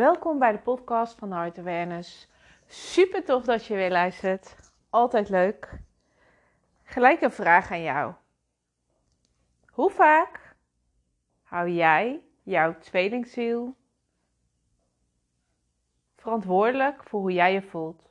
Welkom 0.00 0.38
bij 0.38 0.52
de 0.52 0.58
podcast 0.58 1.18
van 1.18 1.32
Heart 1.32 1.58
Awareness. 1.58 2.28
Super 2.66 3.24
tof 3.24 3.44
dat 3.44 3.66
je 3.66 3.74
weer 3.74 3.90
luistert. 3.90 4.56
Altijd 4.90 5.28
leuk. 5.28 5.80
Gelijk 6.82 7.20
een 7.20 7.32
vraag 7.32 7.70
aan 7.70 7.82
jou. 7.82 8.14
Hoe 9.66 9.90
vaak 9.90 10.56
hou 11.42 11.68
jij 11.68 12.22
jouw 12.42 12.78
tweelingziel 12.78 13.76
verantwoordelijk 16.16 17.02
voor 17.04 17.20
hoe 17.20 17.32
jij 17.32 17.52
je 17.52 17.62
voelt? 17.62 18.10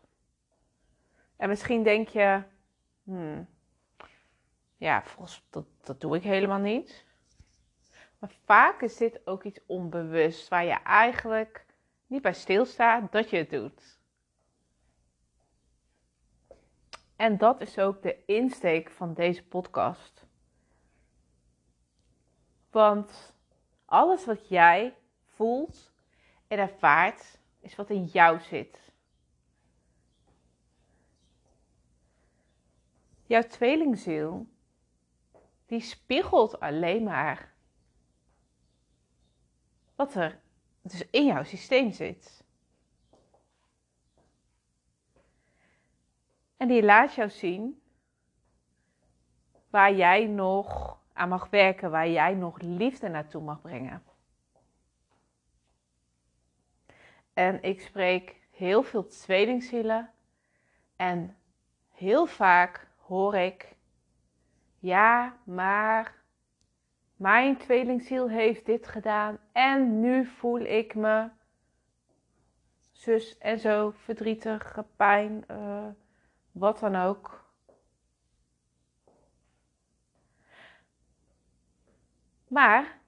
En 1.37 1.50
misschien 1.50 1.83
denk 1.83 2.07
je, 2.07 2.43
hmm, 3.04 3.47
ja, 4.78 5.04
volgens 5.04 5.47
dat, 5.50 5.65
dat 5.83 6.01
doe 6.01 6.15
ik 6.15 6.24
helemaal 6.24 6.60
niet. 6.60 7.06
Maar 8.19 8.32
vaak 8.46 8.82
is 8.82 8.97
dit 8.97 9.28
ook 9.28 9.43
iets 9.43 9.60
onbewust 9.65 10.47
waar 10.47 10.65
je 10.65 10.83
eigenlijk 10.83 11.68
niet 12.09 12.21
bij 12.21 12.33
stilstaat 12.33 13.11
dat 13.11 13.29
je 13.29 13.37
het 13.37 13.49
doet. 13.49 13.99
En 17.15 17.37
dat 17.37 17.61
is 17.61 17.79
ook 17.79 18.01
de 18.01 18.25
insteek 18.25 18.89
van 18.89 19.13
deze 19.13 19.43
podcast. 19.43 20.25
Want 22.71 23.33
alles 23.85 24.25
wat 24.25 24.47
jij 24.47 24.97
voelt 25.25 25.91
en 26.47 26.57
ervaart, 26.57 27.39
is 27.59 27.75
wat 27.75 27.89
in 27.89 28.05
jou 28.05 28.39
zit. 28.39 28.91
Jouw 33.25 33.44
tweelingziel, 33.44 34.47
die 35.66 35.81
spiegelt 35.81 36.59
alleen 36.59 37.03
maar 37.03 37.53
wat 39.95 40.16
er 40.16 40.39
dus 40.81 41.09
in 41.09 41.25
jouw 41.25 41.44
systeem 41.44 41.91
zit. 41.91 42.44
En 46.58 46.67
die 46.67 46.83
laat 46.83 47.13
jou 47.13 47.30
zien 47.30 47.81
waar 49.69 49.94
jij 49.94 50.25
nog 50.25 50.97
aan 51.13 51.30
mag 51.30 51.50
werken, 51.50 51.91
waar 51.91 52.09
jij 52.09 52.33
nog 52.33 52.61
liefde 52.61 53.07
naartoe 53.07 53.41
mag 53.41 53.61
brengen. 53.61 54.03
En 57.33 57.63
ik 57.63 57.81
spreek 57.81 58.35
heel 58.52 58.83
veel 58.83 59.07
tweelingzielen 59.07 60.11
en 60.95 61.38
heel 61.91 62.25
vaak 62.25 62.88
hoor 62.97 63.35
ik, 63.35 63.75
ja, 64.80 65.38
maar 65.44 66.19
mijn 67.20 67.58
tweelingziel 67.58 68.30
heeft 68.30 68.66
dit 68.66 68.88
gedaan 68.88 69.38
en 69.52 70.00
nu 70.00 70.25
voel 70.25 70.59
ik 70.59 70.95
me 70.95 71.30
zus 72.92 73.38
en 73.38 73.59
zo, 73.59 73.92
verdrietig, 73.92 74.78
pijn, 74.95 75.44
uh, 75.52 75.88
wat 76.52 76.80
dan 76.80 76.95
ook. 76.95 77.52
Maar, 82.47 83.00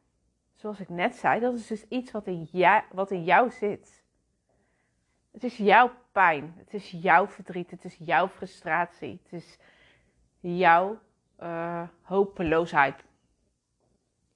zoals 0.55 0.79
ik 0.79 0.89
net 0.89 1.15
zei, 1.15 1.39
dat 1.39 1.53
is 1.53 1.67
dus 1.67 1.87
iets 1.87 2.11
wat 2.11 2.27
in, 2.27 2.43
jou, 2.51 2.83
wat 2.91 3.11
in 3.11 3.23
jou 3.23 3.51
zit. 3.51 4.03
Het 5.31 5.43
is 5.43 5.57
jouw 5.57 5.91
pijn, 6.11 6.53
het 6.57 6.73
is 6.73 6.91
jouw 6.91 7.27
verdriet, 7.27 7.71
het 7.71 7.85
is 7.85 7.95
jouw 7.99 8.27
frustratie, 8.27 9.19
het 9.23 9.33
is 9.33 9.57
jouw 10.39 10.99
uh, 11.39 11.87
hopeloosheid. 12.01 13.09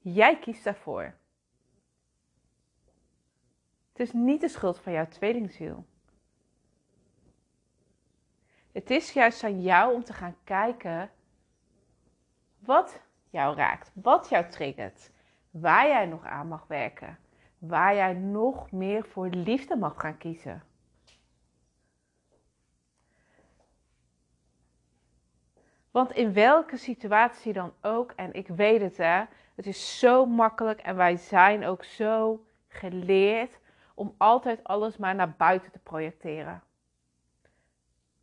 Jij 0.08 0.40
kiest 0.40 0.64
daarvoor. 0.64 1.14
Het 3.92 4.00
is 4.00 4.12
niet 4.14 4.42
de 4.42 4.48
schuld 4.48 4.80
van 4.80 4.94
jouw 4.94 5.08
tweelingziel. 5.08 5.86
Het 8.72 8.90
is 8.90 9.14
juist 9.14 9.44
aan 9.44 9.62
jou 9.62 9.94
om 9.94 10.04
te 10.04 10.14
gaan 10.14 10.36
kijken 10.44 11.12
wat 12.60 13.02
jou 13.30 13.56
raakt, 13.56 13.92
wat 13.94 14.30
jou 14.30 14.50
triggert, 14.50 15.12
waar 15.50 15.88
jij 15.88 16.06
nog 16.06 16.26
aan 16.26 16.48
mag 16.48 16.68
werken, 16.68 17.20
waar 17.58 17.96
jij 17.96 18.14
nog 18.14 18.72
meer 18.72 19.06
voor 19.06 19.30
liefde 19.30 19.76
mag 19.76 20.00
gaan 20.02 20.18
kiezen. 20.18 20.64
Want 25.96 26.12
in 26.12 26.34
welke 26.34 26.78
situatie 26.78 27.54
dan 27.54 27.74
ook, 27.82 28.12
en 28.12 28.34
ik 28.34 28.48
weet 28.48 28.82
het 28.82 28.98
hè, 28.98 29.24
het 29.56 29.66
is 29.66 30.00
zo 30.00 30.26
makkelijk 30.26 30.80
en 30.80 30.96
wij 30.96 31.18
zijn 31.18 31.66
ook 31.66 31.84
zo 31.84 32.46
geleerd 32.68 33.60
om 33.94 34.16
altijd 34.18 34.64
alles 34.64 34.98
maar 34.98 35.16
naar 35.16 35.36
buiten 35.38 35.72
te 35.72 35.80
projecteren. 35.80 36.64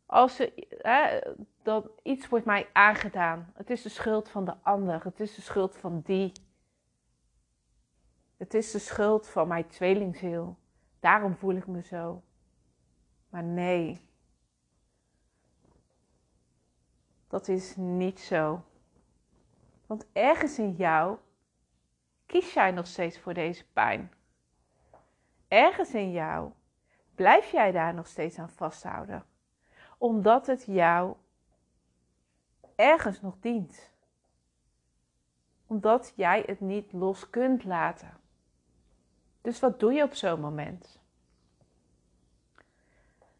Als 0.05 0.39
er, 0.39 0.51
hè, 0.81 1.19
dat 1.61 1.89
iets 2.03 2.29
wordt 2.29 2.45
mij 2.45 2.67
aangedaan, 2.73 3.51
het 3.53 3.69
is 3.69 3.81
de 3.81 3.89
schuld 3.89 4.29
van 4.29 4.45
de 4.45 4.55
ander, 4.61 5.03
het 5.03 5.19
is 5.19 5.35
de 5.35 5.41
schuld 5.41 5.77
van 5.77 6.01
die. 6.05 6.31
Het 8.37 8.53
is 8.53 8.71
de 8.71 8.79
schuld 8.79 9.27
van 9.27 9.47
mijn 9.47 9.67
tweelingziel. 9.67 10.57
Daarom 10.99 11.35
voel 11.35 11.55
ik 11.55 11.67
me 11.67 11.81
zo. 11.81 12.21
Maar 13.29 13.43
nee, 13.43 14.01
dat 17.33 17.47
is 17.47 17.75
niet 17.75 18.19
zo. 18.19 18.63
Want 19.85 20.05
ergens 20.11 20.59
in 20.59 20.71
jou 20.71 21.17
kies 22.25 22.53
jij 22.53 22.71
nog 22.71 22.87
steeds 22.87 23.19
voor 23.19 23.33
deze 23.33 23.65
pijn. 23.73 24.11
Ergens 25.47 25.93
in 25.93 26.11
jou 26.11 26.51
blijf 27.15 27.51
jij 27.51 27.71
daar 27.71 27.93
nog 27.93 28.07
steeds 28.07 28.39
aan 28.39 28.49
vasthouden. 28.49 29.25
Omdat 29.97 30.47
het 30.47 30.65
jou 30.65 31.15
ergens 32.75 33.21
nog 33.21 33.35
dient. 33.39 33.91
Omdat 35.67 36.13
jij 36.15 36.43
het 36.45 36.59
niet 36.59 36.91
los 36.91 37.29
kunt 37.29 37.63
laten. 37.63 38.17
Dus 39.41 39.59
wat 39.59 39.79
doe 39.79 39.93
je 39.93 40.03
op 40.03 40.13
zo'n 40.13 40.39
moment? 40.39 40.99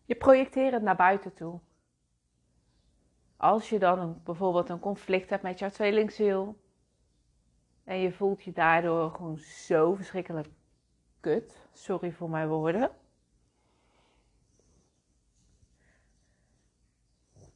Je 0.06 0.16
projecteert 0.16 0.74
het 0.74 0.84
naar 0.84 0.96
buiten 0.96 1.34
toe. 1.34 1.60
Als 3.44 3.70
je 3.70 3.80
dan 3.80 4.00
een, 4.00 4.22
bijvoorbeeld 4.24 4.70
een 4.70 4.80
conflict 4.80 5.30
hebt 5.30 5.44
met 5.44 5.60
jouw 5.60 5.70
tweelingziel 5.70 6.58
en 7.84 8.00
je 8.00 8.12
voelt 8.12 8.44
je 8.44 8.52
daardoor 8.52 9.12
gewoon 9.12 9.38
zo 9.38 9.94
verschrikkelijk 9.94 10.48
kut, 11.20 11.68
sorry 11.72 12.12
voor 12.12 12.30
mijn 12.30 12.48
woorden. 12.48 12.92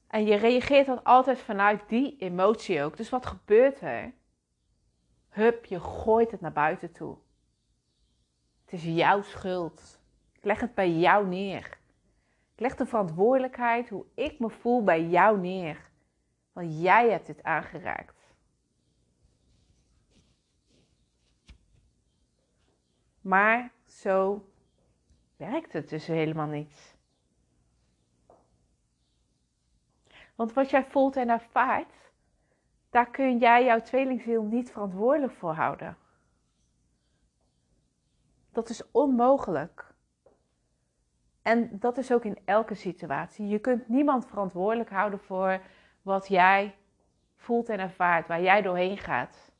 En 0.07 0.25
je 0.25 0.35
reageert 0.35 0.85
dan 0.85 1.03
altijd 1.03 1.39
vanuit 1.39 1.89
die 1.89 2.17
emotie 2.17 2.83
ook. 2.83 2.97
Dus 2.97 3.09
wat 3.09 3.25
gebeurt 3.25 3.81
er? 3.81 4.13
Hup, 5.29 5.65
je 5.65 5.79
gooit 5.79 6.31
het 6.31 6.41
naar 6.41 6.51
buiten 6.51 6.91
toe. 6.91 7.17
Het 8.65 8.73
is 8.73 8.83
jouw 8.83 9.21
schuld. 9.21 9.99
Ik 10.33 10.43
leg 10.43 10.59
het 10.59 10.73
bij 10.73 10.91
jou 10.91 11.27
neer. 11.27 11.76
Ik 12.57 12.63
leg 12.63 12.75
de 12.75 12.85
verantwoordelijkheid 12.85 13.89
hoe 13.89 14.05
ik 14.13 14.39
me 14.39 14.49
voel 14.49 14.83
bij 14.83 15.03
jou 15.03 15.39
neer. 15.39 15.89
Want 16.51 16.81
jij 16.81 17.09
hebt 17.09 17.25
dit 17.25 17.43
aangeraakt. 17.43 18.33
Maar 23.21 23.71
zo 23.85 24.49
werkt 25.35 25.73
het 25.73 25.89
dus 25.89 26.05
helemaal 26.05 26.47
niet. 26.47 26.95
Want 30.35 30.53
wat 30.53 30.69
jij 30.69 30.85
voelt 30.85 31.15
en 31.15 31.29
ervaart, 31.29 32.11
daar 32.89 33.09
kun 33.09 33.37
jij 33.37 33.65
jouw 33.65 33.81
tweelingziel 33.81 34.43
niet 34.43 34.71
verantwoordelijk 34.71 35.33
voor 35.33 35.53
houden. 35.53 35.97
Dat 38.51 38.69
is 38.69 38.91
onmogelijk. 38.91 39.86
En 41.47 41.79
dat 41.79 41.97
is 41.97 42.11
ook 42.11 42.25
in 42.25 42.37
elke 42.45 42.75
situatie. 42.75 43.47
Je 43.47 43.59
kunt 43.59 43.87
niemand 43.89 44.25
verantwoordelijk 44.25 44.89
houden 44.89 45.19
voor 45.19 45.61
wat 46.01 46.27
jij 46.27 46.75
voelt 47.35 47.69
en 47.69 47.79
ervaart, 47.79 48.27
waar 48.27 48.41
jij 48.41 48.61
doorheen 48.61 48.97
gaat. 48.97 49.51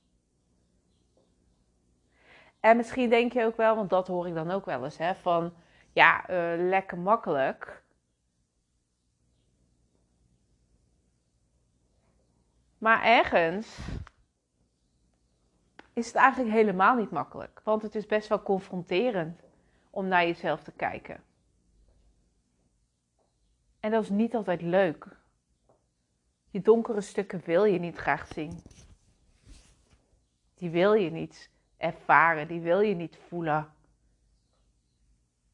En 2.60 2.78
misschien 2.78 3.10
denk 3.10 3.34
je 3.34 3.45
ook 3.45 3.57
wel, 3.57 3.75
want 3.75 3.89
dat 3.89 4.07
hoor 4.07 4.28
ik 4.28 4.34
dan 4.34 4.51
ook 4.51 4.66
wel 4.66 4.84
eens, 4.84 4.98
hè, 4.98 5.16
van 5.16 5.54
ja, 5.92 6.30
uh, 6.30 6.69
lekker 6.69 6.98
makkelijk. 6.98 7.84
Maar 12.78 13.04
ergens 13.04 13.78
is 15.94 16.07
het 16.07 16.16
eigenlijk 16.16 16.51
helemaal 16.51 16.95
niet 16.95 17.12
makkelijk, 17.12 17.62
want 17.63 17.81
het 17.81 17.95
is 17.95 18.06
best 18.06 18.28
wel 18.28 18.42
confronterend 18.44 19.42
om 19.90 20.07
naar 20.07 20.25
jezelf 20.25 20.63
te 20.63 20.72
kijken. 20.72 21.25
En 23.79 23.91
dat 23.91 24.03
is 24.03 24.09
niet 24.09 24.35
altijd 24.35 24.62
leuk. 24.62 25.07
Die 26.51 26.62
donkere 26.62 27.01
stukken 27.01 27.41
wil 27.45 27.63
je 27.63 27.79
niet 27.79 27.95
graag 27.95 28.27
zien. 28.27 28.63
Die 30.56 30.69
wil 30.69 30.94
je 30.94 31.12
niet 31.12 31.50
ervaren, 31.77 32.47
die 32.47 32.62
wil 32.62 32.79
je 32.79 32.95
niet 32.95 33.18
voelen. 33.27 33.74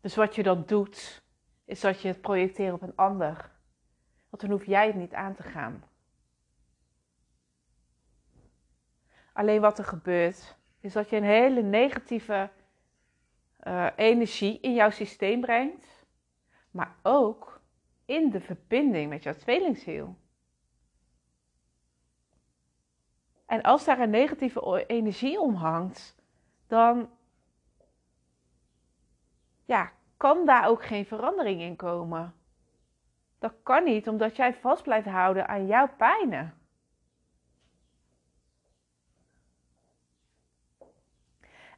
Dus 0.02 0.16
wat 0.16 0.36
je 0.36 0.44
dan 0.44 0.64
doet, 0.66 1.24
is 1.66 1.80
dat 1.80 2.02
je 2.02 2.08
het 2.08 2.22
projecteert 2.22 2.74
op 2.74 2.82
een 2.82 2.96
ander. 2.96 3.52
Want 4.30 4.42
dan 4.42 4.52
hoef 4.52 4.66
jij 4.66 4.88
het 4.88 4.96
niet 4.96 5.14
aan 5.14 5.36
te 5.36 5.44
gaan. 5.44 5.84
Alleen 9.34 9.62
wat 9.62 9.78
er 9.78 9.86
gebeurt, 9.86 10.58
is 10.80 10.94
dat 10.94 11.10
je 11.10 11.16
een 11.16 11.24
hele 11.24 11.62
negatieve 11.62 12.50
uh, 13.64 13.88
energie 13.96 14.60
in 14.60 14.74
jouw 14.74 14.90
systeem 14.90 15.42
brengt, 15.42 16.06
maar 16.72 16.96
ook 17.02 17.53
in 18.06 18.30
de 18.30 18.40
verbinding 18.40 19.10
met 19.10 19.24
jouw 19.24 19.34
tweelingziel. 19.34 20.16
En 23.46 23.62
als 23.62 23.86
daar 23.86 24.00
een 24.00 24.10
negatieve 24.10 24.86
energie 24.88 25.40
om 25.40 25.56
hangt, 25.56 26.16
dan 26.68 27.10
ja, 29.66 29.92
kan 30.18 30.46
daar 30.46 30.68
ook 30.68 30.84
geen 30.84 31.06
verandering 31.06 31.62
in 31.62 31.76
komen. 31.76 32.36
Dat 33.40 33.54
kan 33.64 33.84
niet, 33.84 34.08
omdat 34.08 34.36
jij 34.36 34.54
vast 34.54 34.84
blijft 34.84 35.08
houden 35.08 35.48
aan 35.48 35.68
jouw 35.68 35.90
pijnen. 35.98 36.58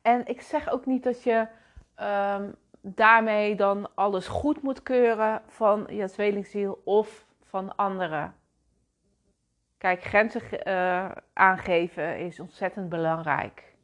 En 0.02 0.26
ik 0.26 0.42
zeg 0.42 0.70
ook 0.70 0.86
niet 0.86 1.04
dat 1.04 1.24
je 1.24 1.48
um, 2.00 2.56
daarmee 2.94 3.56
dan 3.56 3.96
alles 3.96 4.28
goed 4.28 4.62
moet 4.62 4.84
keuren 4.84 5.42
van 5.48 5.88
je 5.90 6.10
tweelingziel 6.10 6.82
of 6.84 7.26
van 7.44 7.76
anderen. 7.76 8.36
Kijk, 9.78 10.04
grenzen 10.04 10.42
uh, 10.68 11.12
aangeven 11.34 12.20
is 12.20 12.40
ontzettend 12.40 12.90
belangrijk. 12.90 13.76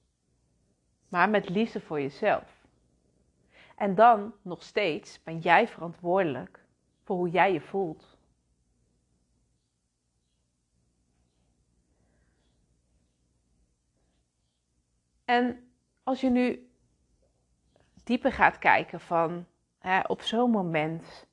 Maar 1.10 1.30
met 1.30 1.50
liefde 1.50 1.82
voor 1.82 2.02
jezelf. 2.02 2.66
En 3.76 3.96
dan 3.96 4.34
nog 4.42 4.64
steeds 4.64 5.24
ben 5.24 5.40
jij 5.40 5.68
verantwoordelijk 5.68 6.66
voor 7.04 7.16
hoe 7.16 7.30
jij 7.30 7.54
je 7.54 7.62
voelt. 7.62 8.18
En 15.26 15.72
als 16.04 16.22
je 16.22 16.30
nu 16.30 16.71
dieper 18.12 18.32
gaat 18.32 18.60
kijken 18.60 19.00
van 19.00 19.46
hè, 19.80 20.00
op 20.00 20.22
zo'n 20.22 20.52
moment 20.52 21.28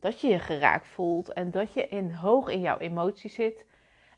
dat 0.00 0.20
je 0.20 0.28
je 0.28 0.38
geraakt 0.38 0.86
voelt 0.86 1.32
en 1.32 1.50
dat 1.50 1.72
je 1.72 1.88
in, 1.88 2.12
hoog 2.12 2.48
in 2.48 2.60
jouw 2.60 2.78
emotie 2.78 3.30
zit 3.30 3.66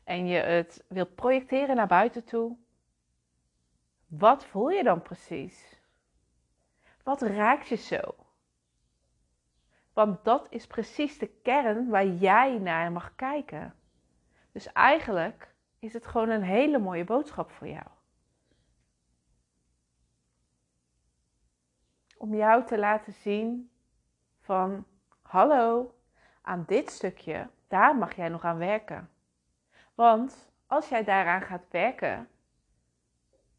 en 0.03 0.27
je 0.27 0.37
het 0.37 0.83
wilt 0.87 1.15
projecteren 1.15 1.75
naar 1.75 1.87
buiten 1.87 2.23
toe, 2.23 2.57
wat 4.07 4.45
voel 4.45 4.69
je 4.69 4.83
dan 4.83 5.01
precies? 5.01 5.79
Wat 7.03 7.21
raakt 7.21 7.67
je 7.67 7.75
zo? 7.75 8.15
Want 9.93 10.23
dat 10.23 10.47
is 10.49 10.67
precies 10.67 11.17
de 11.17 11.27
kern 11.27 11.89
waar 11.89 12.07
jij 12.07 12.57
naar 12.57 12.91
mag 12.91 13.15
kijken. 13.15 13.75
Dus 14.51 14.71
eigenlijk 14.71 15.55
is 15.79 15.93
het 15.93 16.07
gewoon 16.07 16.29
een 16.29 16.43
hele 16.43 16.79
mooie 16.79 17.03
boodschap 17.03 17.51
voor 17.51 17.67
jou. 17.67 17.96
Om 22.17 22.35
jou 22.35 22.65
te 22.65 22.77
laten 22.77 23.13
zien 23.13 23.69
van 24.41 24.85
hallo, 25.21 25.93
aan 26.41 26.63
dit 26.67 26.89
stukje, 26.89 27.49
daar 27.67 27.95
mag 27.95 28.15
jij 28.15 28.29
nog 28.29 28.43
aan 28.43 28.57
werken. 28.57 29.09
Want 29.95 30.51
als 30.67 30.89
jij 30.89 31.03
daaraan 31.03 31.41
gaat 31.41 31.65
werken, 31.69 32.27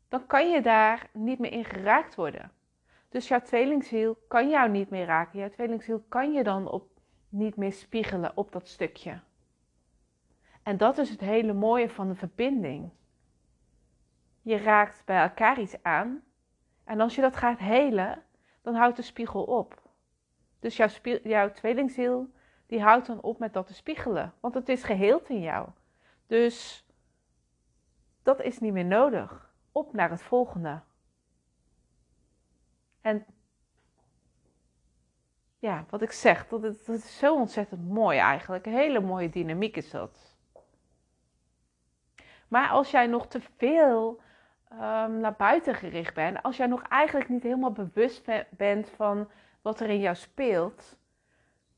dan 0.09 0.27
kan 0.27 0.51
je 0.51 0.61
daar 0.63 1.11
niet 1.13 1.39
meer 1.39 1.53
in 1.53 1.65
geraakt 1.65 2.15
worden. 2.15 2.53
Dus 3.09 3.29
jouw 3.29 3.41
tweelingziel 3.41 4.19
kan 4.29 4.49
jou 4.49 4.71
niet 4.71 4.91
meer 4.91 5.07
raken. 5.07 5.39
Jouw 5.39 5.49
tweelingziel 5.49 6.05
kan 6.09 6.33
je 6.33 6.43
dan 6.43 6.69
op, 6.69 6.89
niet 7.29 7.57
meer 7.57 7.73
spiegelen 7.73 8.37
op 8.37 8.53
dat 8.53 8.69
stukje. 8.69 9.21
En 10.63 10.77
dat 10.77 10.99
is 10.99 11.11
het 11.11 11.21
hele 11.21 11.53
mooie 11.53 11.91
van 11.91 12.09
de 12.09 12.15
verbinding. 12.15 12.91
Je 14.43 14.57
raakt 14.57 15.03
bij 15.05 15.23
elkaar 15.23 15.61
iets 15.61 15.83
aan. 15.83 16.23
En 16.85 17.01
als 17.01 17.15
je 17.15 17.21
dat 17.21 17.37
gaat 17.37 17.59
helen, 17.59 18.23
dan 18.69 18.81
houdt 18.81 18.97
de 18.97 19.03
spiegel 19.03 19.45
op. 19.45 19.83
Dus 20.61 20.77
jouw, 20.77 20.89
jouw 21.23 21.53
tweelingziel, 21.53 22.33
die 22.67 22.83
houdt 22.83 23.07
dan 23.07 23.21
op 23.21 23.39
met 23.39 23.53
dat 23.53 23.67
te 23.67 23.75
spiegelen. 23.75 24.35
Want 24.41 24.55
het 24.55 24.69
is 24.69 24.83
geheeld 24.83 25.29
in 25.29 25.41
jou. 25.41 25.69
Dus 26.27 26.87
dat 28.23 28.43
is 28.43 28.59
niet 28.59 28.73
meer 28.73 28.85
nodig. 28.85 29.53
Op 29.73 29.93
naar 29.93 30.11
het 30.11 30.23
volgende. 30.23 30.81
En 33.01 33.27
ja, 35.59 35.85
wat 35.91 36.03
ik 36.03 36.13
zeg, 36.13 36.49
dat, 36.49 36.63
dat 36.63 36.89
is 36.89 37.19
zo 37.19 37.35
ontzettend 37.35 37.89
mooi 37.89 38.19
eigenlijk. 38.19 38.67
Een 38.67 38.73
hele 38.73 39.01
mooie 39.01 39.31
dynamiek 39.31 39.77
is 39.77 39.91
dat. 39.91 40.37
Maar 42.49 42.69
als 42.69 42.91
jij 42.91 43.07
nog 43.07 43.27
te 43.27 43.41
veel 43.57 44.21
um, 45.09 45.21
naar 45.21 45.35
buiten 45.39 45.75
gericht 45.75 46.15
bent, 46.15 46.43
als 46.43 46.57
jij 46.57 46.67
nog 46.67 46.83
eigenlijk 46.83 47.29
niet 47.29 47.43
helemaal 47.43 47.73
bewust 47.73 48.31
bent 48.51 48.89
van 48.89 49.29
wat 49.63 49.81
er 49.81 49.89
in 49.89 50.01
jou 50.01 50.17
speelt, 50.17 50.97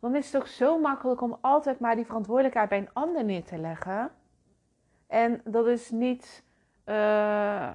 dan 0.01 0.17
is 0.17 0.33
het 0.33 0.41
toch 0.41 0.51
zo 0.51 0.79
makkelijk 0.79 1.21
om 1.21 1.39
altijd 1.41 1.79
maar 1.79 1.97
die 1.97 2.07
verantwoordelijkheid 2.07 2.69
bij 2.69 2.79
een 2.79 2.93
ander 2.93 3.25
neer 3.25 3.45
te 3.45 3.59
leggen. 3.59 4.11
En 5.07 5.41
dat 5.45 5.67
is 5.67 5.91
niet 5.91 6.45
uh, 6.87 7.73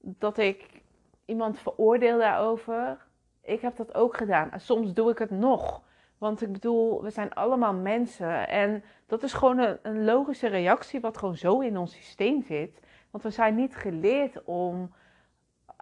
dat 0.00 0.38
ik 0.38 0.82
iemand 1.24 1.58
veroordeel 1.58 2.18
daarover. 2.18 3.06
Ik 3.42 3.60
heb 3.60 3.76
dat 3.76 3.94
ook 3.94 4.16
gedaan. 4.16 4.50
En 4.50 4.60
soms 4.60 4.92
doe 4.92 5.10
ik 5.10 5.18
het 5.18 5.30
nog. 5.30 5.82
Want 6.18 6.42
ik 6.42 6.52
bedoel, 6.52 7.02
we 7.02 7.10
zijn 7.10 7.32
allemaal 7.34 7.74
mensen. 7.74 8.48
En 8.48 8.84
dat 9.06 9.22
is 9.22 9.32
gewoon 9.32 9.58
een, 9.58 9.78
een 9.82 10.04
logische 10.04 10.46
reactie, 10.46 11.00
wat 11.00 11.18
gewoon 11.18 11.36
zo 11.36 11.60
in 11.60 11.78
ons 11.78 11.92
systeem 11.92 12.42
zit. 12.42 12.80
Want 13.10 13.24
we 13.24 13.30
zijn 13.30 13.54
niet 13.54 13.76
geleerd 13.76 14.44
om 14.44 14.94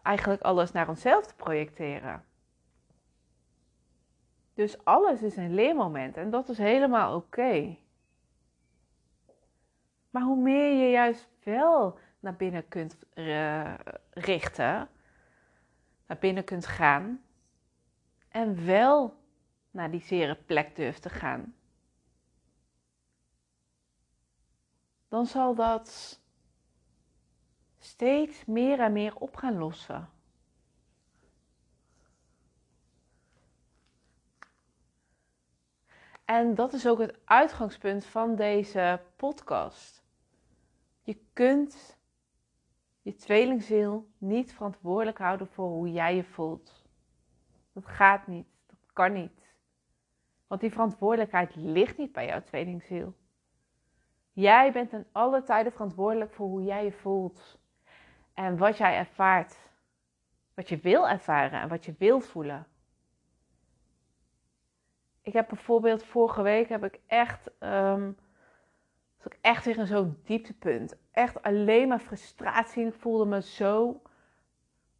eigenlijk 0.02 0.42
alles 0.42 0.72
naar 0.72 0.88
onszelf 0.88 1.26
te 1.26 1.34
projecteren. 1.34 2.24
Dus 4.54 4.84
alles 4.84 5.22
is 5.22 5.36
een 5.36 5.54
leermoment 5.54 6.16
en 6.16 6.30
dat 6.30 6.48
is 6.48 6.58
helemaal 6.58 7.16
oké. 7.16 7.76
Maar 10.10 10.22
hoe 10.22 10.42
meer 10.42 10.82
je 10.84 10.90
juist 10.90 11.28
wel 11.42 11.98
naar 12.20 12.36
binnen 12.36 12.68
kunt 12.68 12.96
uh, 13.14 13.74
richten, 14.10 14.88
naar 16.06 16.18
binnen 16.18 16.44
kunt 16.44 16.66
gaan 16.66 17.22
en 18.28 18.66
wel 18.66 19.16
naar 19.70 19.90
die 19.90 20.00
zere 20.00 20.34
plek 20.34 20.76
durft 20.76 21.02
te 21.02 21.08
gaan, 21.08 21.54
dan 25.08 25.26
zal 25.26 25.54
dat 25.54 26.20
steeds 27.86 28.44
meer 28.44 28.80
en 28.80 28.92
meer 28.92 29.16
op 29.16 29.36
gaan 29.36 29.58
lossen. 29.58 30.08
En 36.24 36.54
dat 36.54 36.72
is 36.72 36.86
ook 36.86 36.98
het 36.98 37.18
uitgangspunt 37.24 38.04
van 38.04 38.34
deze 38.36 39.00
podcast. 39.16 40.04
Je 41.02 41.18
kunt 41.32 41.98
je 43.02 43.14
tweelingziel 43.14 44.08
niet 44.18 44.54
verantwoordelijk 44.54 45.18
houden 45.18 45.46
voor 45.46 45.68
hoe 45.68 45.92
jij 45.92 46.16
je 46.16 46.24
voelt. 46.24 46.84
Dat 47.72 47.86
gaat 47.86 48.26
niet. 48.26 48.46
Dat 48.66 48.92
kan 48.92 49.12
niet. 49.12 49.54
Want 50.46 50.60
die 50.60 50.70
verantwoordelijkheid 50.70 51.54
ligt 51.54 51.98
niet 51.98 52.12
bij 52.12 52.26
jouw 52.26 52.42
tweelingziel. 52.42 53.14
Jij 54.32 54.72
bent 54.72 54.92
in 54.92 55.06
alle 55.12 55.42
tijden 55.42 55.72
verantwoordelijk 55.72 56.32
voor 56.32 56.46
hoe 56.46 56.62
jij 56.62 56.84
je 56.84 56.92
voelt. 56.92 57.58
En 58.36 58.56
wat 58.56 58.76
jij 58.76 58.96
ervaart. 58.96 59.56
Wat 60.54 60.68
je 60.68 60.76
wil 60.76 61.08
ervaren 61.08 61.60
en 61.60 61.68
wat 61.68 61.84
je 61.84 61.94
wil 61.98 62.20
voelen. 62.20 62.66
Ik 65.22 65.32
heb 65.32 65.48
bijvoorbeeld 65.48 66.04
vorige 66.04 66.42
week 66.42 66.68
heb 66.68 66.84
ik 66.84 67.00
echt, 67.06 67.50
um, 67.60 68.16
ik 69.24 69.38
echt 69.40 69.64
weer 69.64 69.86
zo'n 69.86 70.20
dieptepunt. 70.24 70.96
Echt 71.10 71.42
alleen 71.42 71.88
maar 71.88 71.98
frustratie. 71.98 72.86
Ik 72.86 72.94
voelde 72.94 73.24
me 73.24 73.42
zo 73.42 74.02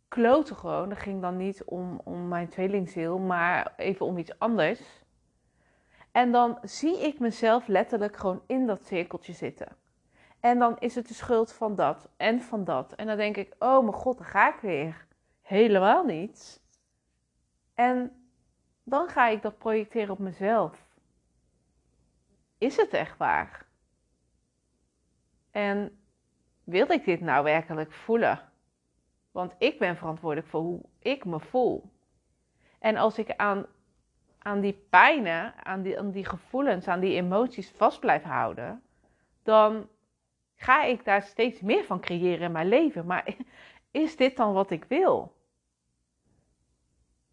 kloten 0.08 0.56
gewoon. 0.56 0.88
Dat 0.88 0.98
ging 0.98 1.20
dan 1.20 1.36
niet 1.36 1.64
om, 1.64 2.00
om 2.04 2.28
mijn 2.28 2.48
tweelingziel, 2.48 3.18
maar 3.18 3.72
even 3.76 4.06
om 4.06 4.18
iets 4.18 4.38
anders. 4.38 4.80
En 6.12 6.32
dan 6.32 6.58
zie 6.62 7.06
ik 7.06 7.18
mezelf 7.18 7.66
letterlijk 7.66 8.16
gewoon 8.16 8.42
in 8.46 8.66
dat 8.66 8.86
cirkeltje 8.86 9.32
zitten. 9.32 9.68
En 10.46 10.58
dan 10.58 10.78
is 10.78 10.94
het 10.94 11.08
de 11.08 11.14
schuld 11.14 11.52
van 11.52 11.74
dat 11.74 12.08
en 12.16 12.42
van 12.42 12.64
dat. 12.64 12.92
En 12.92 13.06
dan 13.06 13.16
denk 13.16 13.36
ik, 13.36 13.54
oh 13.58 13.80
mijn 13.80 13.92
god, 13.92 14.18
dan 14.18 14.26
ga 14.26 14.54
ik 14.54 14.60
weer. 14.60 15.06
Helemaal 15.42 16.04
niet. 16.04 16.62
En 17.74 18.26
dan 18.82 19.08
ga 19.08 19.28
ik 19.28 19.42
dat 19.42 19.58
projecteren 19.58 20.10
op 20.10 20.18
mezelf. 20.18 20.86
Is 22.58 22.76
het 22.76 22.90
echt 22.90 23.16
waar? 23.16 23.66
En 25.50 25.98
wil 26.64 26.90
ik 26.90 27.04
dit 27.04 27.20
nou 27.20 27.44
werkelijk 27.44 27.92
voelen? 27.92 28.40
Want 29.30 29.54
ik 29.58 29.78
ben 29.78 29.96
verantwoordelijk 29.96 30.48
voor 30.48 30.60
hoe 30.60 30.82
ik 30.98 31.24
me 31.24 31.40
voel. 31.40 31.90
En 32.78 32.96
als 32.96 33.18
ik 33.18 33.36
aan, 33.36 33.66
aan 34.38 34.60
die 34.60 34.86
pijnen, 34.90 35.64
aan 35.64 35.82
die, 35.82 35.98
aan 35.98 36.10
die 36.10 36.24
gevoelens, 36.24 36.88
aan 36.88 37.00
die 37.00 37.16
emoties 37.16 37.70
vast 37.70 38.00
blijf 38.00 38.22
houden, 38.22 38.82
dan 39.42 39.88
ga 40.56 40.84
ik 40.84 41.04
daar 41.04 41.22
steeds 41.22 41.60
meer 41.60 41.84
van 41.84 42.00
creëren 42.00 42.44
in 42.44 42.52
mijn 42.52 42.68
leven. 42.68 43.06
Maar 43.06 43.36
is 43.90 44.16
dit 44.16 44.36
dan 44.36 44.52
wat 44.52 44.70
ik 44.70 44.84
wil? 44.84 45.34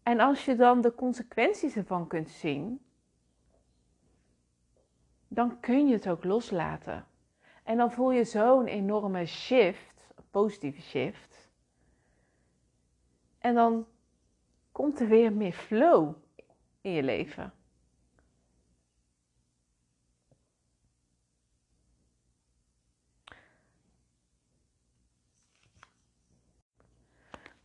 En 0.02 0.20
als 0.20 0.44
je 0.44 0.56
dan 0.56 0.80
de 0.80 0.94
consequenties 0.94 1.76
ervan 1.76 2.06
kunt 2.06 2.30
zien, 2.30 2.84
dan 5.28 5.60
kun 5.60 5.86
je 5.86 5.92
het 5.92 6.08
ook 6.08 6.24
loslaten. 6.24 7.06
En 7.62 7.76
dan 7.76 7.92
voel 7.92 8.10
je 8.10 8.24
zo'n 8.24 8.66
enorme 8.66 9.26
shift, 9.26 10.12
een 10.16 10.24
positieve 10.30 10.82
shift. 10.82 11.48
En 13.38 13.54
dan 13.54 13.86
komt 14.72 15.00
er 15.00 15.08
weer 15.08 15.32
meer 15.32 15.52
flow 15.52 16.14
in 16.80 16.90
je 16.90 17.02
leven. 17.02 17.52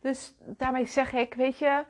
Dus 0.00 0.34
daarmee 0.38 0.86
zeg 0.86 1.12
ik, 1.12 1.34
weet 1.34 1.58
je, 1.58 1.84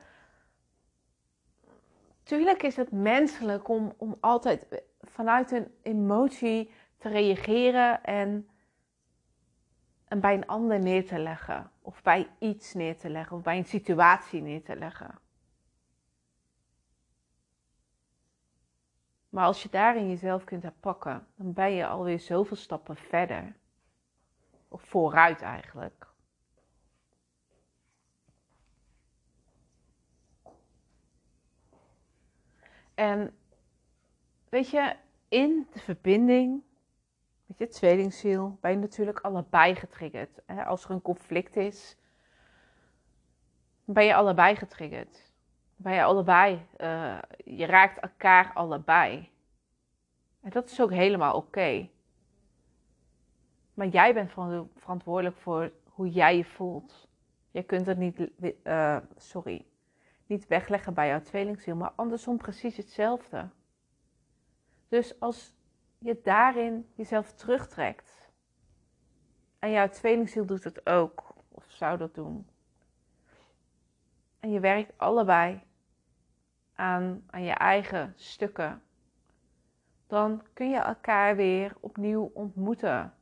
tuurlijk 2.23 2.63
is 2.63 2.75
het 2.75 2.91
menselijk 2.91 3.67
om, 3.67 3.93
om 3.97 4.17
altijd 4.19 4.83
vanuit 5.01 5.51
een 5.51 5.73
emotie 5.81 6.71
te 6.97 7.09
reageren 7.09 8.03
en, 8.03 8.49
en 10.07 10.19
bij 10.19 10.33
een 10.33 10.47
ander 10.47 10.79
neer 10.79 11.07
te 11.07 11.19
leggen. 11.19 11.71
Of 11.81 12.01
bij 12.01 12.29
iets 12.39 12.73
neer 12.73 12.97
te 12.97 13.09
leggen. 13.09 13.37
Of 13.37 13.43
bij 13.43 13.57
een 13.57 13.65
situatie 13.65 14.41
neer 14.41 14.63
te 14.63 14.75
leggen. 14.75 15.19
Maar 19.29 19.45
als 19.45 19.63
je 19.63 19.69
daarin 19.69 20.09
jezelf 20.09 20.43
kunt 20.43 20.63
herpakken, 20.63 21.27
dan 21.35 21.53
ben 21.53 21.71
je 21.71 21.87
alweer 21.87 22.19
zoveel 22.19 22.57
stappen 22.57 22.95
verder. 22.95 23.55
Of 24.67 24.81
vooruit 24.81 25.41
eigenlijk. 25.41 26.10
En 33.01 33.33
weet 34.49 34.69
je, 34.69 34.95
in 35.27 35.67
de 35.71 35.79
verbinding 35.79 36.63
met 37.45 37.57
je 37.57 37.67
tweelingziel 37.67 38.57
ben 38.59 38.71
je 38.71 38.77
natuurlijk 38.77 39.19
allebei 39.19 39.75
getriggerd. 39.75 40.47
Als 40.65 40.83
er 40.83 40.91
een 40.91 41.01
conflict 41.01 41.55
is, 41.55 41.97
ben 43.85 44.03
je 44.03 44.15
allebei 44.15 44.55
getriggerd. 44.55 45.31
Ben 45.75 45.93
je 45.93 46.03
allebei, 46.03 46.65
uh, 46.77 47.19
je 47.45 47.65
raakt 47.65 47.99
elkaar 47.99 48.51
allebei. 48.53 49.29
En 50.41 50.49
dat 50.49 50.69
is 50.71 50.81
ook 50.81 50.91
helemaal 50.91 51.35
oké. 51.35 51.89
Maar 53.73 53.87
jij 53.87 54.13
bent 54.13 54.31
verantwoordelijk 54.75 55.37
voor 55.37 55.71
hoe 55.85 56.09
jij 56.09 56.37
je 56.37 56.45
voelt. 56.45 57.07
Je 57.51 57.63
kunt 57.63 57.85
het 57.85 57.97
niet, 57.97 58.29
uh, 58.63 58.97
sorry, 59.17 59.65
niet 60.31 60.47
wegleggen 60.47 60.93
bij 60.93 61.07
jouw 61.07 61.21
tweelingziel, 61.21 61.75
maar 61.75 61.91
andersom 61.91 62.37
precies 62.37 62.77
hetzelfde. 62.77 63.49
Dus 64.87 65.19
als 65.19 65.55
je 65.97 66.19
daarin 66.23 66.91
jezelf 66.95 67.33
terugtrekt, 67.33 68.29
en 69.59 69.71
jouw 69.71 69.89
tweelingziel 69.89 70.45
doet 70.45 70.63
het 70.63 70.85
ook, 70.85 71.35
of 71.49 71.65
zou 71.67 71.97
dat 71.97 72.15
doen, 72.15 72.47
en 74.39 74.51
je 74.51 74.59
werkt 74.59 74.97
allebei 74.97 75.61
aan, 76.73 77.23
aan 77.27 77.43
je 77.43 77.53
eigen 77.53 78.13
stukken, 78.15 78.81
dan 80.07 80.43
kun 80.53 80.69
je 80.69 80.77
elkaar 80.79 81.35
weer 81.35 81.75
opnieuw 81.79 82.31
ontmoeten 82.33 83.13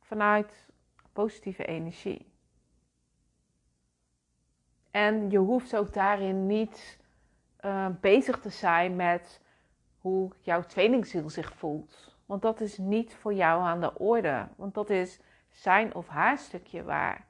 vanuit 0.00 0.68
positieve 1.12 1.64
energie. 1.64 2.32
En 4.98 5.30
je 5.30 5.38
hoeft 5.38 5.76
ook 5.76 5.92
daarin 5.92 6.46
niet 6.46 6.98
uh, 7.64 7.86
bezig 8.00 8.40
te 8.40 8.50
zijn 8.50 8.96
met 8.96 9.40
hoe 9.98 10.32
jouw 10.40 10.62
tweelingziel 10.62 11.30
zich 11.30 11.52
voelt. 11.54 12.16
Want 12.26 12.42
dat 12.42 12.60
is 12.60 12.78
niet 12.78 13.14
voor 13.14 13.34
jou 13.34 13.62
aan 13.62 13.80
de 13.80 13.98
orde. 13.98 14.48
Want 14.56 14.74
dat 14.74 14.90
is 14.90 15.20
zijn 15.50 15.94
of 15.94 16.08
haar 16.08 16.38
stukje 16.38 16.82
waar, 16.82 17.26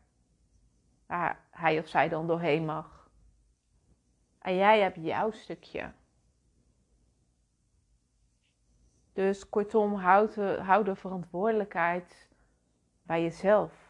hij 1.51 1.79
of 1.79 1.89
zij 1.89 2.09
dan 2.09 2.27
doorheen 2.27 2.65
mag. 2.65 3.11
En 4.39 4.57
jij 4.57 4.81
hebt 4.81 4.97
jouw 5.01 5.31
stukje. 5.31 5.93
Dus 9.13 9.49
kortom, 9.49 9.95
houd 9.95 10.35
de, 10.35 10.59
houd 10.63 10.85
de 10.85 10.95
verantwoordelijkheid 10.95 12.29
bij 13.03 13.23
jezelf. 13.23 13.88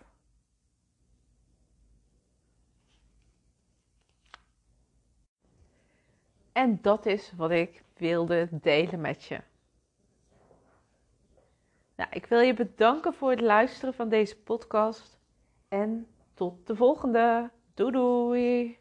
En 6.59 6.79
dat 6.83 7.07
is 7.07 7.33
wat 7.37 7.51
ik 7.51 7.83
wilde 7.97 8.49
delen 8.51 9.01
met 9.01 9.25
je. 9.25 9.41
Nou, 11.97 12.11
ik 12.13 12.27
wil 12.27 12.41
je 12.41 12.55
bedanken 12.55 13.15
voor 13.15 13.31
het 13.31 13.41
luisteren 13.41 13.95
van 13.95 14.09
deze 14.09 14.37
podcast. 14.37 15.19
En 15.69 16.07
tot 16.35 16.67
de 16.67 16.77
volgende. 16.77 17.51
Doei 17.75 17.93
doei! 17.93 18.78